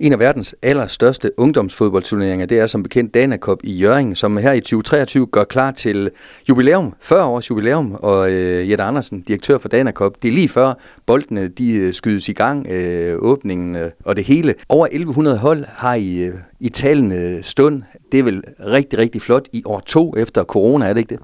[0.00, 4.52] En af verdens allerstørste ungdomsfodboldturneringer, det er som bekendt Dana Cup i Jøring, som her
[4.52, 6.10] i 2023 gør klar til
[6.48, 10.48] jubilæum, 40 års jubilæum, og øh, Jette Andersen, direktør for Dana Cup, det er lige
[10.48, 10.72] før
[11.06, 14.54] boldene de øh, skydes i gang, øh, åbningen øh, og det hele.
[14.68, 17.82] Over 1100 hold har I øh, i talende stund.
[18.12, 21.20] Det er vel rigtig, rigtig flot i år to efter corona, er det ikke det?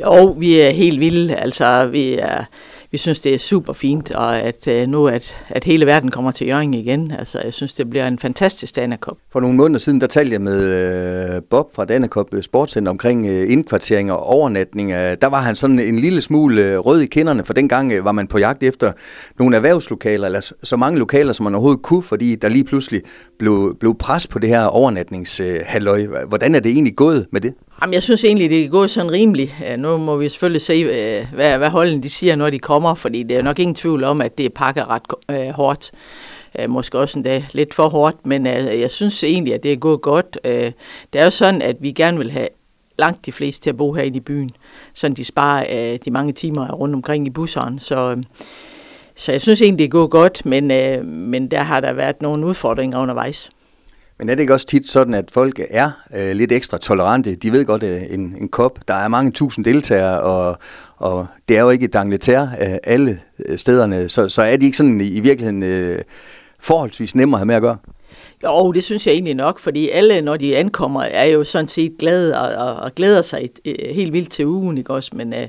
[0.00, 1.34] Jo, vi er helt vilde.
[1.34, 2.44] Altså, vi er
[2.90, 6.30] vi synes, det er super fint, og at øh, nu at, at hele verden kommer
[6.30, 7.10] til Jørgen igen.
[7.10, 9.16] Altså, jeg synes, det bliver en fantastisk Danakop.
[9.32, 10.64] For nogle måneder siden, der talte jeg med
[11.34, 14.92] øh, Bob fra Danakop Sportscenter omkring øh, indkvartering og overnatning.
[14.92, 18.04] Øh, der var han sådan en lille smule øh, rød i kinderne, for dengang øh,
[18.04, 18.92] var man på jagt efter
[19.38, 23.02] nogle erhvervslokaler, eller så mange lokaler, som man overhovedet kunne, fordi der lige pludselig
[23.38, 26.06] blev, blev pres på det her overnatningshalløj.
[26.28, 27.54] Hvordan er det egentlig gået med det?
[27.82, 29.52] Jamen, jeg synes egentlig, det er gået sådan rimeligt.
[29.70, 32.94] Øh, nu må vi selvfølgelig se, øh, hvad, hvad holden de siger, når de kommer,
[32.94, 35.90] fordi det er nok ingen tvivl om, at det er pakket ret øh, hårdt.
[36.58, 39.76] Øh, måske også endda lidt for hårdt, men øh, jeg synes egentlig, at det er
[39.76, 40.38] gået godt.
[40.44, 40.72] Øh,
[41.12, 42.48] det er jo sådan, at vi gerne vil have
[42.98, 44.50] langt de fleste til at bo her i byen,
[44.94, 47.78] så de sparer øh, de mange timer rundt omkring i busseren.
[47.78, 48.22] Så, øh,
[49.14, 52.22] så jeg synes egentlig, det er gået godt, men, øh, men der har der været
[52.22, 53.50] nogle udfordringer undervejs.
[54.18, 57.34] Men er det ikke også tit sådan, at folk er øh, lidt ekstra tolerante?
[57.34, 60.58] De ved godt, at en, en kop, der er mange tusind deltagere, og,
[60.96, 64.76] og det er jo ikke D'Angleterre øh, alle øh, stederne, så, så er de ikke
[64.76, 66.02] sådan i, i virkeligheden øh,
[66.58, 67.76] forholdsvis nemmere at have med at gøre?
[68.44, 71.92] Jo, det synes jeg egentlig nok, fordi alle, når de ankommer, er jo sådan set
[71.98, 75.10] glade og, og, og glæder sig øh, helt vildt til ugen, ikke også?
[75.14, 75.46] Men øh,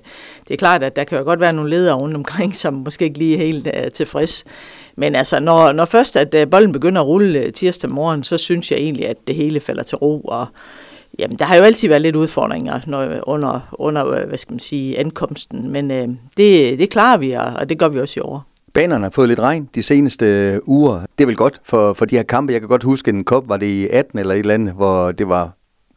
[0.47, 3.05] det er klart, at der kan jo godt være nogle ledere rundt omkring, som måske
[3.05, 4.43] ikke lige er helt øh, tilfreds.
[4.95, 8.37] Men altså, når, når først at øh, bolden begynder at rulle øh, tirsdag morgen, så
[8.37, 10.47] synes jeg egentlig, at det hele falder til ro, og
[11.19, 14.59] Jamen, der har jo altid været lidt udfordringer når, under, under øh, hvad skal man
[14.59, 18.48] sige, ankomsten, men øh, det, det klarer vi, og det gør vi også i år.
[18.73, 20.99] Banerne har fået lidt regn de seneste øh, uger.
[21.17, 22.53] Det er vel godt for, for de her kampe.
[22.53, 25.11] Jeg kan godt huske, en kop var det i 18 eller et eller andet, hvor
[25.11, 25.51] det var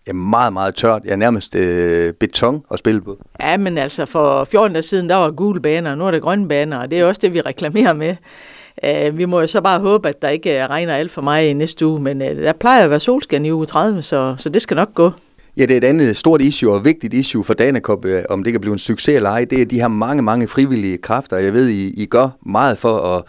[0.07, 1.03] ja, meget, meget tørt.
[1.05, 3.19] Ja, nærmest øh, beton at spille på.
[3.41, 6.19] Ja, men altså for 14 år siden, der var gule baner, og nu er der
[6.19, 8.17] grønne baner, og det er også det, vi reklamerer med.
[8.89, 11.53] Uh, vi må jo så bare håbe, at der ikke regner alt for meget i
[11.53, 14.63] næste uge, men uh, der plejer at være solskin i uge 30, så, så det
[14.63, 15.11] skal nok gå.
[15.57, 18.53] Ja, det er et andet stort issue og vigtigt issue for Danakop, øh, om det
[18.53, 19.45] kan blive en succes eller ej.
[19.45, 21.37] Det er de her mange, mange frivillige kræfter.
[21.37, 23.23] Jeg ved, I, I gør meget for at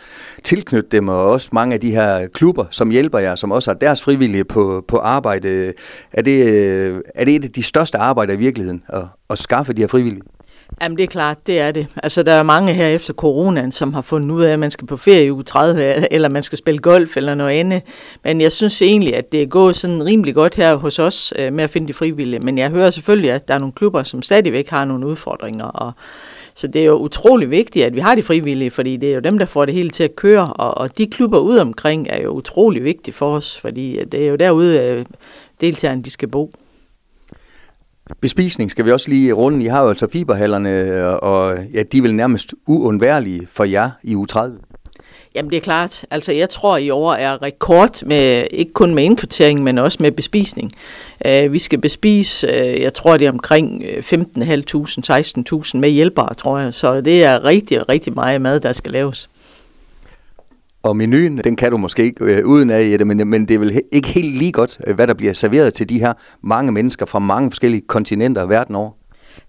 [0.43, 3.75] tilknytte dem, og også mange af de her klubber, som hjælper jer, som også har
[3.75, 5.73] deres frivillige på, på arbejde.
[6.11, 9.73] Er det, øh, er det et af de største arbejder i virkeligheden, at, at skaffe
[9.73, 10.23] de her frivillige?
[10.81, 11.87] Jamen det er klart, det er det.
[12.03, 14.87] Altså der er mange her efter coronaen, som har fundet ud af, at man skal
[14.87, 17.81] på ferie i uge 30, eller man skal spille golf eller noget andet.
[18.23, 21.53] Men jeg synes egentlig, at det er gået sådan rimelig godt her hos os øh,
[21.53, 22.39] med at finde de frivillige.
[22.39, 25.65] Men jeg hører selvfølgelig, at der er nogle klubber, som stadigvæk har nogle udfordringer.
[25.65, 25.91] Og,
[26.55, 29.19] så det er jo utrolig vigtigt, at vi har de frivillige, fordi det er jo
[29.19, 30.53] dem, der får det hele til at køre.
[30.53, 34.27] Og, og de klubber ude omkring er jo utrolig vigtige for os, fordi det er
[34.27, 35.05] jo derude, øh,
[35.61, 36.51] deltagerne de skal bo.
[38.21, 39.65] Bespisning skal vi også lige runde.
[39.65, 44.15] I har jo altså fiberhallerne, og ja, de er vel nærmest uundværlige for jer i
[44.15, 44.57] u 30.
[45.35, 46.05] Jamen det er klart.
[46.11, 50.11] Altså jeg tror i år er rekord med, ikke kun med indkvartering, men også med
[50.11, 50.71] bespisning.
[51.25, 56.33] Uh, vi skal bespise, uh, jeg tror det er omkring øh, 15.500, 16.000 med hjælpere,
[56.33, 56.73] tror jeg.
[56.73, 59.29] Så det er rigtig, rigtig meget mad, der skal laves.
[60.83, 63.59] Og menuen, den kan du måske ikke øh, uden af, Jette, men, men det er
[63.59, 67.05] vel ikke helt lige godt, øh, hvad der bliver serveret til de her mange mennesker
[67.05, 68.91] fra mange forskellige kontinenter verden over.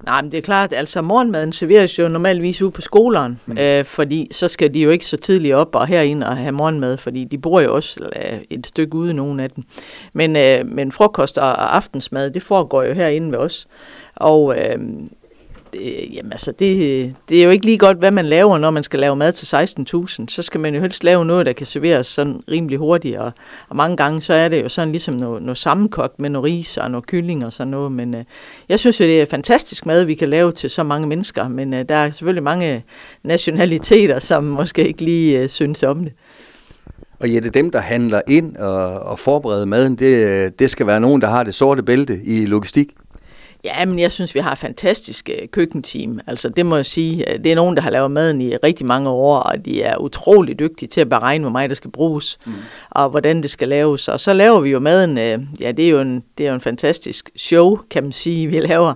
[0.05, 3.59] Nej, men det er klart, altså morgenmaden serveres jo normalvis ude på skolerne, mm.
[3.59, 6.97] øh, fordi så skal de jo ikke så tidligt op og herind og have morgenmad,
[6.99, 9.65] fordi de bor jo også øh, et stykke ude, nogle af dem.
[10.13, 13.67] Men, øh, men frokost og aftensmad, det foregår jo herinde ved os.
[14.17, 14.79] Og øh,
[15.81, 18.83] øh, jamen altså, det, det er jo ikke lige godt, hvad man laver, når man
[18.83, 20.25] skal lave mad til 16.000.
[20.29, 23.33] Så skal man jo helst lave noget, der kan serveres sådan rimelig hurtigt, og,
[23.69, 26.77] og mange gange så er det jo sådan ligesom noget, noget sammenkogt med noget ris
[26.77, 27.93] og noget kylling og sådan noget.
[27.93, 28.25] Men øh,
[28.69, 31.75] jeg synes jo, det er fantastisk mad, vi kan lave til så mange mennesker, men
[31.75, 32.85] øh, der er selvfølgelig mange
[33.23, 36.13] nationaliteter, som måske ikke lige øh, synes om det.
[37.21, 40.71] Og ja, det er dem, der handler ind og, og forbereder maden, det, øh, det
[40.71, 42.93] skal være nogen, der har det sorte bælte i logistik.
[43.65, 46.21] Ja, men jeg synes, vi har et fantastisk øh, køkkenteam.
[46.27, 47.25] Altså, det må jeg sige.
[47.45, 50.59] Det er nogen, der har lavet maden i rigtig mange år, og de er utrolig
[50.59, 52.53] dygtige til at beregne, hvor meget der skal bruges, mm.
[52.91, 54.09] og hvordan det skal laves.
[54.09, 56.55] Og så laver vi jo maden, øh, ja, det er jo en, det er jo
[56.55, 58.95] en fantastisk show, kan man sige, vi laver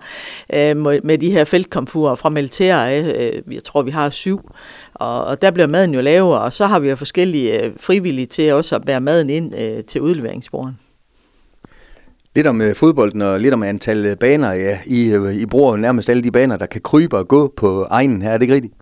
[0.53, 3.17] øh, med de her feltkomfurer fra militæret.
[3.17, 4.51] Øh, jeg tror, vi har syv,
[4.95, 8.27] og, og der bliver maden jo lavet, og så har vi jo forskellige øh, frivillige
[8.27, 10.77] til også at bære maden ind øh, til udleveringsbordene.
[12.39, 14.53] Lidt om øh, fodbolden og lidt om antal øh, baner.
[14.53, 17.87] Ja, I, øh, I bruger nærmest alle de baner, der kan krybe og gå på
[17.91, 18.31] egnen her.
[18.31, 18.75] Er det ikke rigtigt?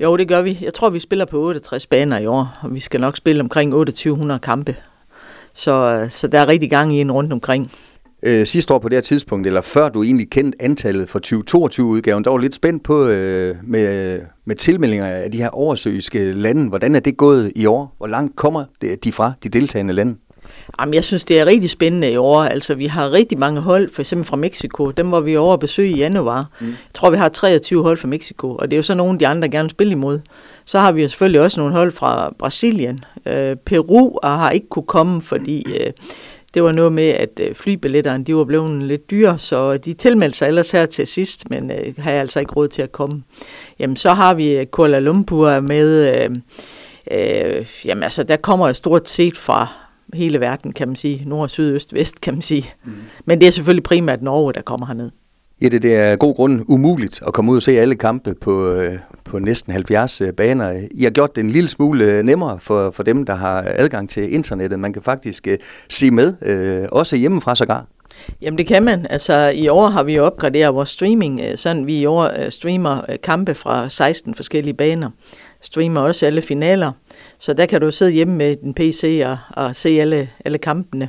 [0.00, 0.58] Jo, det gør vi.
[0.62, 3.70] Jeg tror, vi spiller på 68 baner i år, og vi skal nok spille omkring
[3.70, 4.76] 2800 kampe.
[5.54, 7.70] Så, så der er rigtig gang i en rundt omkring.
[8.22, 12.24] Øh, sidste år på det her tidspunkt, eller før du egentlig kendte antallet for 2022-udgaven,
[12.24, 16.68] der var lidt spændt på øh, med, med tilmeldinger af de her oversøiske lande.
[16.68, 17.94] Hvordan er det gået i år?
[17.98, 18.64] Hvor langt kommer
[19.04, 20.14] de fra, de deltagende lande?
[20.80, 22.42] Jamen, jeg synes, det er rigtig spændende i år.
[22.42, 24.90] Altså, vi har rigtig mange hold, for eksempel fra Mexico.
[24.90, 26.46] Dem var vi over at besøge i januar.
[26.60, 26.66] Mm.
[26.66, 29.26] Jeg tror, vi har 23 hold fra Mexico, og det er jo så nogle, de
[29.26, 30.20] andre gerne vil spille imod.
[30.64, 33.04] Så har vi jo selvfølgelig også nogle hold fra Brasilien.
[33.26, 35.92] Øh, Peru har ikke kunne komme, fordi øh,
[36.54, 40.38] det var noget med, at øh, flybilletterne de var blevet lidt dyre, så de tilmeldte
[40.38, 43.22] sig ellers her til sidst, men øh, har altså ikke råd til at komme.
[43.78, 46.16] Jamen, så har vi øh, Kuala Lumpur med...
[46.16, 46.30] Øh,
[47.10, 49.81] øh, jamen, altså, der kommer jo stort set fra
[50.14, 51.24] hele verden, kan man sige.
[51.26, 52.70] Nord, syd, øst, vest, kan man sige.
[52.84, 52.92] Mm.
[53.24, 55.10] Men det er selvfølgelig primært Norge, der kommer herned.
[55.62, 58.72] Ja, det, det er god grund umuligt at komme ud og se alle kampe på,
[58.72, 60.80] øh, på næsten 70 øh, baner.
[60.90, 64.10] I har gjort det en lille smule øh, nemmere for, for dem, der har adgang
[64.10, 64.78] til internettet.
[64.78, 65.54] Man kan faktisk uh,
[65.88, 66.34] se med,
[66.82, 67.86] uh, også hjemmefra sågar.
[68.42, 69.06] Jamen det kan man.
[69.10, 73.88] Altså i år har vi opgraderet vores streaming, sådan vi i år streamer kampe fra
[73.88, 75.10] 16 forskellige baner.
[75.60, 76.92] Streamer også alle finaler.
[77.38, 81.08] Så der kan du sidde hjemme med din PC og, og se alle, alle kampene,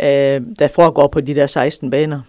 [0.00, 2.20] øh, der foregår på de der 16 baner.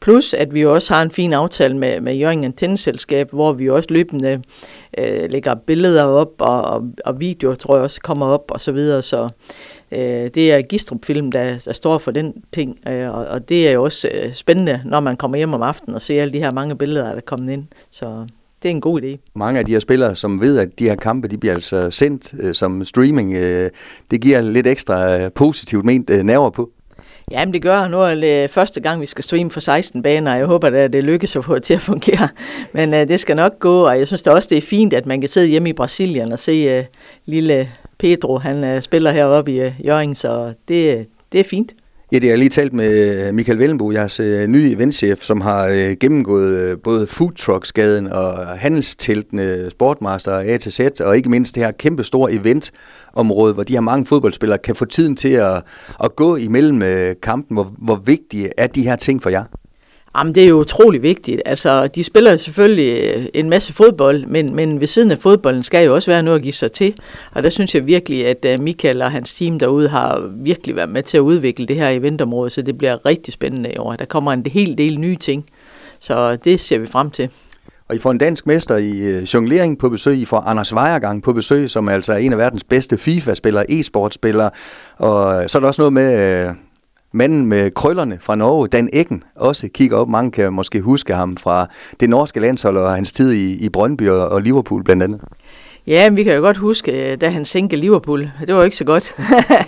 [0.00, 3.86] Plus at vi også har en fin aftale med, med Jørgen Antenneselskab, hvor vi også
[3.90, 4.42] løbende
[4.98, 8.72] øh, lægger billeder op, og, og, og videoer tror jeg også kommer op og så
[8.72, 9.02] videre.
[9.02, 9.28] Så
[9.92, 13.68] øh, det er Gistrup Film, der, der står for den ting, øh, og, og det
[13.68, 16.38] er jo også øh, spændende, når man kommer hjem om aftenen og ser alle de
[16.38, 17.64] her mange billeder, der er kommet ind.
[17.90, 18.26] Så
[18.62, 19.16] det er en god idé.
[19.34, 22.34] Mange af de her spillere, som ved, at de her kampe, de bliver altså sendt
[22.40, 23.70] øh, som streaming, øh,
[24.10, 26.70] det giver lidt ekstra øh, positivt ment øh, nerver på.
[27.30, 30.46] Jamen det gør nu er det første gang, vi skal streame for 16 baner, jeg
[30.46, 32.28] håber, at det lykkes at få det til at fungere.
[32.74, 35.06] Men uh, det skal nok gå, og jeg synes da også, det er fint, at
[35.06, 36.84] man kan sidde hjemme i Brasilien og se uh,
[37.26, 37.68] lille
[37.98, 41.74] Pedro, han uh, spiller heroppe i uh, Jørgen, så det, det er fint.
[42.12, 45.66] Ja, det har lige talt med øh, Michael Vellenbo, jeres øh, nye eventchef, som har
[45.66, 51.54] øh, gennemgået øh, både food truck-skaden og handelsteltene, Sportmaster, A til Z, og ikke mindst
[51.54, 55.62] det her kæmpe store eventområde, hvor de her mange fodboldspillere kan få tiden til at,
[56.04, 57.54] at gå imellem øh, kampen.
[57.54, 59.44] Hvor, hvor vigtige er de her ting for jer?
[60.16, 61.42] Jamen, det er jo utrolig vigtigt.
[61.46, 65.84] Altså, de spiller selvfølgelig øh, en masse fodbold, men, men ved siden af fodbolden skal
[65.84, 66.94] jo også være noget at give sig til.
[67.34, 70.90] Og der synes jeg virkelig, at øh, Michael og hans team derude har virkelig været
[70.90, 73.96] med til at udvikle det her eventområde, så det bliver rigtig spændende i år.
[73.96, 75.44] Der kommer en hel del nye ting,
[76.00, 77.30] så det ser vi frem til.
[77.88, 80.18] Og I får en dansk mester i øh, jonglering på besøg.
[80.18, 84.50] I får Anders Weiergang på besøg, som er altså en af verdens bedste FIFA-spillere, e-sportspillere.
[84.96, 86.48] Og så er der også noget med
[87.12, 90.08] manden med krøllerne fra Norge, Dan Eggen, også kigger op.
[90.08, 91.66] Mange kan måske huske ham fra
[92.00, 95.20] det norske landshold og hans tid i, i Brøndby og Liverpool blandt andet.
[95.88, 98.30] Ja, vi kan jo godt huske, øh, da han sænkede Liverpool.
[98.46, 99.16] Det var ikke så godt.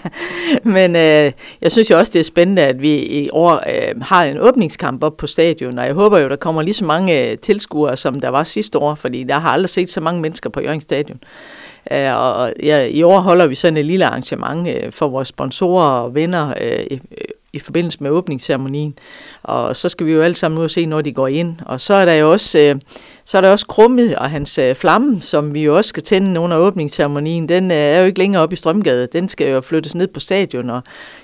[0.76, 1.32] Men øh,
[1.62, 5.04] jeg synes jo også, det er spændende, at vi i år øh, har en åbningskamp
[5.04, 8.20] op på stadion, og jeg håber jo, der kommer lige så mange øh, tilskuere, som
[8.20, 11.20] der var sidste år, fordi der har aldrig set så mange mennesker på Jørgens Stadion.
[11.92, 15.88] Øh, og ja, i år holder vi sådan et lille arrangement øh, for vores sponsorer
[15.88, 17.00] og venner øh, i,
[17.52, 18.98] i forbindelse med åbningsceremonien.
[19.42, 21.54] Og så skal vi jo alle sammen ud og se, når de går ind.
[21.66, 22.80] Og så er der jo også, øh,
[23.24, 26.40] så er der også Krumme og hans øh, flamme, som vi jo også skal tænde
[26.40, 27.48] under åbningsceremonien.
[27.48, 29.08] Den er jo ikke længere oppe i Strømgade.
[29.12, 30.82] Den skal jo flyttes ned på stadion, og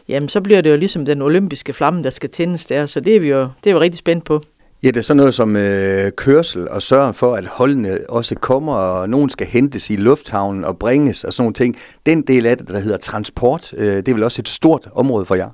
[0.08, 2.86] jamen, så bliver det jo ligesom den olympiske flamme, der skal tændes der.
[2.86, 4.42] Så det er vi jo, det er vi rigtig spændt på.
[4.86, 8.74] Ja, det er sådan noget som øh, kørsel og sørge for, at holdene også kommer,
[8.74, 11.76] og nogen skal hentes i lufthavnen og bringes og sådan nogle ting.
[12.06, 15.26] Den del af det, der hedder transport, øh, det er vel også et stort område
[15.26, 15.48] for jer?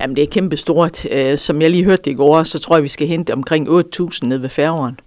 [0.00, 1.06] Jamen, det er kæmpe stort.
[1.10, 3.68] Øh, som jeg lige hørte det i går, så tror jeg, vi skal hente omkring
[3.68, 5.00] 8.000 ned ved færgeren.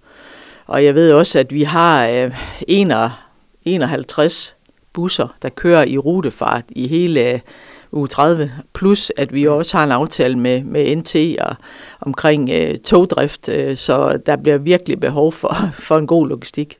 [0.66, 2.32] Og jeg ved også, at vi har øh,
[2.68, 4.56] 51
[4.92, 7.40] busser, der kører i rutefart i hele
[7.92, 11.54] uge 30, plus at vi også har en aftale med, med NT og
[12.00, 16.78] omkring øh, togdrift, øh, så der bliver virkelig behov for, for en god logistik.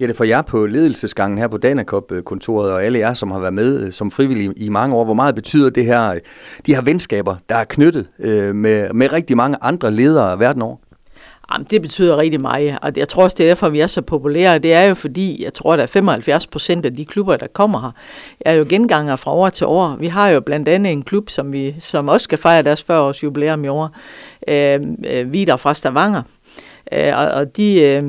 [0.00, 3.54] Ja, det for jer på ledelsesgangen her på Danakop-kontoret, og alle jer, som har været
[3.54, 5.04] med øh, som frivillige i mange år.
[5.04, 6.20] Hvor meget betyder det her, øh,
[6.66, 10.76] de her venskaber, der er knyttet øh, med, med rigtig mange andre ledere verden over?
[11.52, 14.02] Jamen, det betyder rigtig meget, og jeg tror også, det er derfor, vi er så
[14.02, 14.58] populære.
[14.58, 17.80] Det er jo fordi, jeg tror, der er 75 procent af de klubber, der kommer
[17.80, 17.90] her,
[18.40, 19.96] er jo genganger fra år til år.
[20.00, 23.00] Vi har jo blandt andet en klub, som, vi, som også skal fejre deres 40
[23.00, 23.90] års jubilæum i år,
[24.48, 26.22] øhm, øh, Vidar Videre fra Stavanger.
[26.92, 28.02] Øh, og, og de, øh,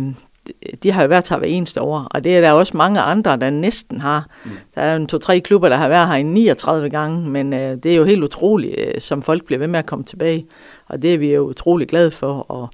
[0.83, 3.37] de har jo været her hver eneste år, og det er der også mange andre,
[3.37, 4.27] der næsten har.
[4.45, 4.51] Mm.
[4.75, 7.85] Der er jo to-tre klubber, der har været her i 39 gange, men øh, det
[7.85, 10.45] er jo helt utroligt, øh, som folk bliver ved med at komme tilbage,
[10.87, 12.69] og det er vi jo utrolig glade for, og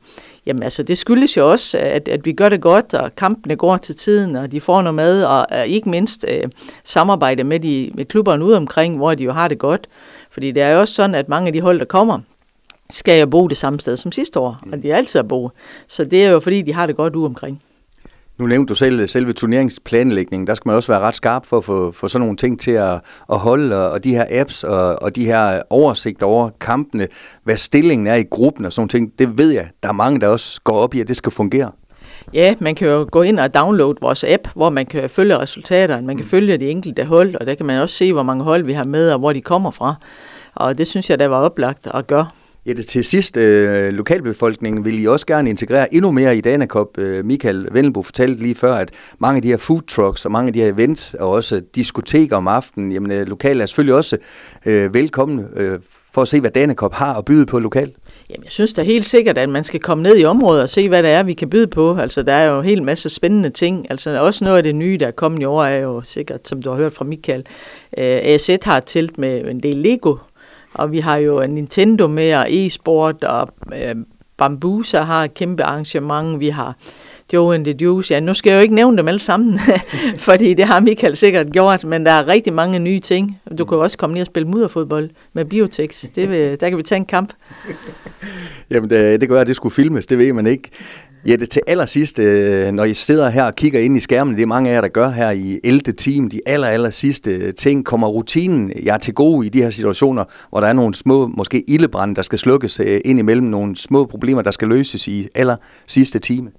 [0.46, 3.78] Jamen altså, det skyldes jo også, at, at vi gør det godt, og kampene går
[3.78, 6.50] til tiden, og de får noget mad, og uh, ikke mindst uh,
[6.84, 9.88] samarbejde med, de, med klubberne ude omkring, hvor de jo har det godt.
[10.32, 12.20] Fordi det er jo også sådan, at mange af de hold, der kommer,
[12.90, 15.50] skal jo bo det samme sted som sidste år, og de er altid at bo.
[15.88, 17.64] Så det er jo fordi, de har det godt ude omkring.
[18.40, 20.48] Nu nævnte du selv selve turneringsplanlægningen.
[20.48, 22.72] Der skal man også være ret skarp for at få, få sådan nogle ting til
[22.72, 22.94] at,
[23.30, 27.08] at holde, og, og de her apps og, og de her oversigter over kampene,
[27.44, 30.28] hvad stillingen er i gruppen og sådan ting, det ved jeg, der er mange, der
[30.28, 31.72] også går op i, at det skal fungere.
[32.34, 36.08] Ja, man kan jo gå ind og downloade vores app, hvor man kan følge resultaterne,
[36.08, 36.30] man kan mm.
[36.30, 38.84] følge de enkelte hold, og der kan man også se, hvor mange hold vi har
[38.84, 39.96] med, og hvor de kommer fra.
[40.56, 42.28] Og det synes jeg, der var oplagt at gøre.
[42.70, 46.98] Ja, det til sidst, øh, lokalbefolkningen vil I også gerne integrere endnu mere i Danakop.
[46.98, 50.48] Øh, Michael Vennelbo fortalte lige før, at mange af de her food trucks og mange
[50.48, 54.18] af de her events og også diskoteker om aftenen, jamen øh, lokale er selvfølgelig også
[54.66, 55.80] øh, velkomne øh,
[56.12, 57.96] for at se, hvad Danakop har at byde på lokalt.
[58.30, 60.90] Jamen, jeg synes da helt sikkert, at man skal komme ned i området og se,
[60.90, 61.98] hvad det er, vi kan byde på.
[61.98, 63.88] Altså, der er jo en hel masse spændende ting.
[63.90, 66.62] Altså, også noget af det nye, der er kommet i år, er jo sikkert, som
[66.62, 67.46] du har hørt fra Michael.
[67.98, 70.16] Øh, AZ har et telt med en del Lego
[70.80, 73.96] og vi har jo Nintendo med, og e-sport, og øh,
[74.38, 76.40] Bambusa har et kæmpe arrangement.
[76.40, 76.76] Vi har
[77.34, 78.14] Joe and the Juice.
[78.14, 79.60] Ja, nu skal jeg jo ikke nævne dem alle sammen,
[80.28, 83.40] fordi det har Michael sikkert gjort, men der er rigtig mange nye ting.
[83.58, 86.06] Du kan jo også komme ned og spille mudderfodbold med Biotex.
[86.16, 87.34] Det vil, der kan vi tage en kamp.
[88.72, 90.70] Jamen, det, det kan være, at det skulle filmes, det ved man ikke.
[91.26, 94.42] Ja, det til allersidst, øh, når I sidder her og kigger ind i skærmen, det
[94.42, 95.80] er mange af jer, der gør her i 11.
[95.80, 99.70] team, de aller, aller sidste øh, ting, kommer rutinen jeg til gode i de her
[99.70, 104.06] situationer, hvor der er nogle små, måske ildebrænde, der skal slukkes ind imellem nogle små
[104.06, 105.56] problemer, der skal løses i aller
[105.88, 106.52] sidste time?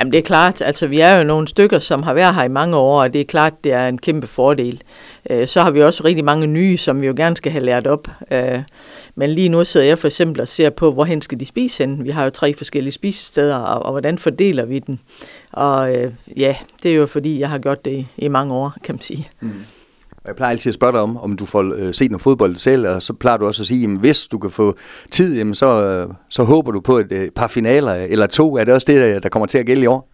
[0.00, 2.48] Jamen det er klart, altså vi er jo nogle stykker, som har været her i
[2.48, 4.82] mange år, og det er klart, det er en kæmpe fordel.
[5.30, 7.86] Øh, så har vi også rigtig mange nye, som vi jo gerne skal have lært
[7.86, 8.08] op.
[8.30, 8.62] Øh,
[9.14, 12.04] men lige nu sidder jeg for eksempel og ser på, hvorhen skal de spise hen.
[12.04, 15.00] Vi har jo tre forskellige spisesteder, og, og hvordan fordeler vi den.
[15.52, 18.72] Og øh, ja, det er jo fordi, jeg har gjort det i, i mange år,
[18.84, 19.28] kan man sige.
[19.40, 19.52] Mm.
[20.26, 22.88] Jeg plejer altid at spørge dig om, om du får øh, set noget fodbold selv,
[22.88, 24.76] og så plejer du også at sige, at hvis du kan få
[25.10, 28.56] tid, jamen så, øh, så håber du på et øh, par finaler eller to.
[28.56, 30.10] Er det også det, der kommer til at gælde i år?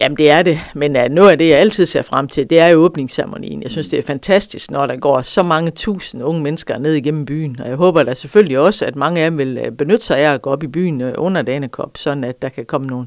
[0.00, 2.58] Jamen det er det, men uh, noget af det, jeg altid ser frem til, det
[2.58, 3.62] er jo åbningsceremonien.
[3.62, 7.24] Jeg synes, det er fantastisk, når der går så mange tusind unge mennesker ned igennem
[7.24, 7.60] byen.
[7.60, 10.42] Og jeg håber da selvfølgelig også, at mange af dem vil benytte sig af at
[10.42, 13.06] gå op i byen under Danekop, sådan at der kan komme nogle,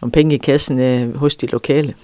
[0.00, 1.94] nogle penge i kassen uh, hos de lokale.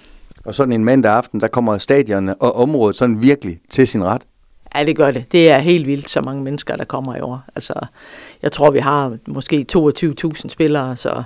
[0.47, 4.23] Og sådan en mandag aften, der kommer stadionerne og området sådan virkelig til sin ret?
[4.75, 5.33] Ja, det gør det.
[5.33, 7.41] Det er helt vildt, så mange mennesker, der kommer i år.
[7.55, 7.75] Altså,
[8.43, 11.23] jeg tror, vi har måske 22.000 spillere, så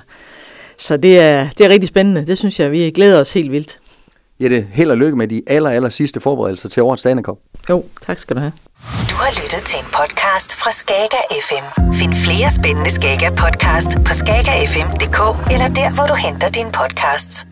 [0.81, 2.27] så det er, det er rigtig spændende.
[2.27, 3.79] Det synes jeg, vi glæder os helt vildt.
[4.41, 7.39] Jette, held og lykke med de aller, aller sidste forberedelser til årets Danekop.
[7.71, 8.53] Jo, tak skal du have.
[9.11, 11.93] Du har lyttet til en podcast fra Skager FM.
[11.93, 15.21] Find flere spændende Skager podcast på skagerfm.dk
[15.53, 17.50] eller der, hvor du henter dine podcasts.